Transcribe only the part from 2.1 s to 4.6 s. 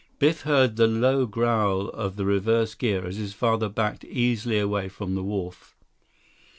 the reverse gear as his father backed easily